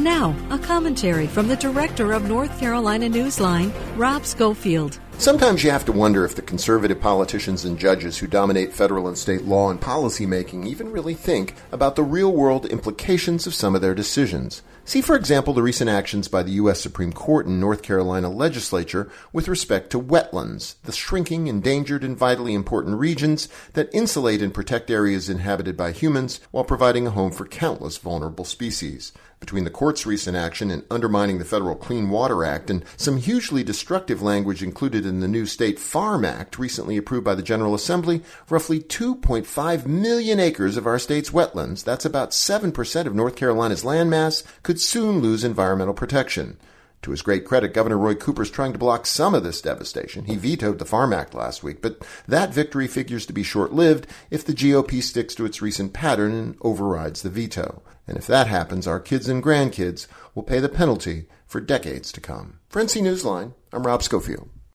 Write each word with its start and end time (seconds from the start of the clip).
And 0.00 0.06
now, 0.06 0.34
a 0.48 0.58
commentary 0.58 1.26
from 1.26 1.46
the 1.46 1.56
director 1.56 2.12
of 2.12 2.26
North 2.26 2.58
Carolina 2.58 3.06
Newsline, 3.06 3.70
Rob 3.98 4.24
Schofield. 4.24 4.98
Sometimes 5.20 5.62
you 5.62 5.70
have 5.70 5.84
to 5.84 5.92
wonder 5.92 6.24
if 6.24 6.34
the 6.34 6.40
conservative 6.40 6.98
politicians 6.98 7.66
and 7.66 7.78
judges 7.78 8.16
who 8.16 8.26
dominate 8.26 8.72
federal 8.72 9.06
and 9.06 9.18
state 9.18 9.44
law 9.44 9.68
and 9.68 9.78
policy 9.78 10.24
making 10.24 10.66
even 10.66 10.90
really 10.90 11.12
think 11.12 11.56
about 11.70 11.94
the 11.94 12.02
real 12.02 12.32
world 12.32 12.64
implications 12.64 13.46
of 13.46 13.52
some 13.52 13.74
of 13.74 13.82
their 13.82 13.94
decisions. 13.94 14.62
See, 14.86 15.02
for 15.02 15.14
example, 15.14 15.52
the 15.52 15.62
recent 15.62 15.90
actions 15.90 16.26
by 16.26 16.42
the 16.42 16.52
U.S. 16.52 16.80
Supreme 16.80 17.12
Court 17.12 17.44
and 17.44 17.60
North 17.60 17.82
Carolina 17.82 18.30
legislature 18.30 19.10
with 19.30 19.46
respect 19.46 19.90
to 19.90 20.00
wetlands, 20.00 20.76
the 20.84 20.92
shrinking, 20.92 21.48
endangered, 21.48 22.02
and 22.02 22.16
vitally 22.16 22.54
important 22.54 22.98
regions 22.98 23.46
that 23.74 23.90
insulate 23.92 24.40
and 24.40 24.54
protect 24.54 24.90
areas 24.90 25.28
inhabited 25.28 25.76
by 25.76 25.92
humans 25.92 26.40
while 26.50 26.64
providing 26.64 27.06
a 27.06 27.10
home 27.10 27.30
for 27.30 27.46
countless 27.46 27.98
vulnerable 27.98 28.46
species. 28.46 29.12
Between 29.38 29.64
the 29.64 29.70
court's 29.70 30.04
recent 30.04 30.36
action 30.36 30.70
in 30.70 30.84
undermining 30.90 31.38
the 31.38 31.46
Federal 31.46 31.74
Clean 31.74 32.10
Water 32.10 32.44
Act 32.44 32.68
and 32.68 32.84
some 32.98 33.16
hugely 33.16 33.64
destructive 33.64 34.20
language 34.20 34.62
included 34.62 35.06
in 35.10 35.20
the 35.20 35.28
new 35.28 35.44
State 35.44 35.78
Farm 35.78 36.24
Act 36.24 36.58
recently 36.58 36.96
approved 36.96 37.24
by 37.24 37.34
the 37.34 37.42
General 37.42 37.74
Assembly, 37.74 38.22
roughly 38.48 38.80
2.5 38.80 39.84
million 39.84 40.40
acres 40.40 40.78
of 40.78 40.86
our 40.86 40.98
state's 40.98 41.28
wetlands, 41.28 41.84
that's 41.84 42.06
about 42.06 42.30
7% 42.30 43.06
of 43.06 43.14
North 43.14 43.36
Carolina's 43.36 43.84
landmass, 43.84 44.44
could 44.62 44.80
soon 44.80 45.20
lose 45.20 45.44
environmental 45.44 45.92
protection. 45.92 46.56
To 47.02 47.10
his 47.10 47.22
great 47.22 47.46
credit, 47.46 47.74
Governor 47.74 47.98
Roy 47.98 48.14
Cooper 48.14 48.42
is 48.42 48.50
trying 48.50 48.72
to 48.72 48.78
block 48.78 49.06
some 49.06 49.34
of 49.34 49.42
this 49.42 49.62
devastation. 49.62 50.26
He 50.26 50.36
vetoed 50.36 50.78
the 50.78 50.84
Farm 50.84 51.12
Act 51.12 51.34
last 51.34 51.62
week, 51.62 51.80
but 51.80 52.06
that 52.28 52.52
victory 52.52 52.86
figures 52.86 53.24
to 53.26 53.32
be 53.32 53.42
short 53.42 53.72
lived 53.72 54.06
if 54.30 54.44
the 54.44 54.52
GOP 54.52 55.02
sticks 55.02 55.34
to 55.34 55.46
its 55.46 55.62
recent 55.62 55.92
pattern 55.92 56.32
and 56.32 56.56
overrides 56.60 57.22
the 57.22 57.30
veto. 57.30 57.82
And 58.06 58.18
if 58.18 58.26
that 58.26 58.48
happens, 58.48 58.86
our 58.86 59.00
kids 59.00 59.28
and 59.28 59.42
grandkids 59.42 60.06
will 60.34 60.42
pay 60.42 60.60
the 60.60 60.68
penalty 60.68 61.26
for 61.46 61.60
decades 61.60 62.12
to 62.12 62.20
come. 62.20 62.58
For 62.68 62.82
NC 62.82 63.02
Newsline, 63.02 63.54
I'm 63.72 63.86
Rob 63.86 64.02
Schofield. 64.02 64.50